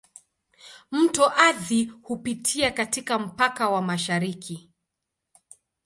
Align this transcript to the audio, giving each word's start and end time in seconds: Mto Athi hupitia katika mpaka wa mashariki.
Mto 0.91 1.25
Athi 1.29 1.85
hupitia 2.01 2.71
katika 2.71 3.19
mpaka 3.19 3.69
wa 3.69 3.81
mashariki. 3.81 4.71